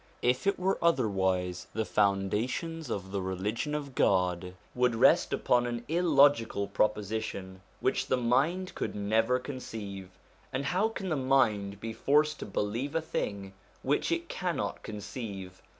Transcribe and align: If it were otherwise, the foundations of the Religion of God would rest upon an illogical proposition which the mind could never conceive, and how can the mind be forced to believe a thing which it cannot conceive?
If 0.23 0.47
it 0.47 0.57
were 0.57 0.79
otherwise, 0.81 1.67
the 1.75 1.85
foundations 1.85 2.89
of 2.89 3.11
the 3.11 3.21
Religion 3.21 3.75
of 3.75 3.93
God 3.93 4.55
would 4.73 4.95
rest 4.95 5.31
upon 5.31 5.67
an 5.67 5.85
illogical 5.87 6.65
proposition 6.67 7.61
which 7.81 8.07
the 8.07 8.17
mind 8.17 8.73
could 8.73 8.95
never 8.95 9.37
conceive, 9.37 10.09
and 10.51 10.65
how 10.65 10.89
can 10.89 11.09
the 11.09 11.15
mind 11.15 11.79
be 11.79 11.93
forced 11.93 12.39
to 12.39 12.47
believe 12.47 12.95
a 12.95 12.99
thing 13.01 13.53
which 13.83 14.11
it 14.11 14.27
cannot 14.27 14.81
conceive? 14.81 15.61